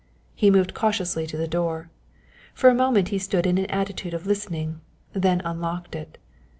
He 0.33 0.49
moved 0.49 0.73
cautiously 0.73 1.27
to 1.27 1.37
the 1.37 1.47
door. 1.47 1.91
For 2.55 2.71
a 2.71 2.73
moment 2.73 3.09
he 3.09 3.19
stood 3.19 3.45
in 3.45 3.59
an 3.59 3.67
attitude 3.69 4.15
of 4.15 4.25
listening, 4.25 4.81
then 5.13 5.41
unlocked 5.45 5.95
it. 5.95 6.17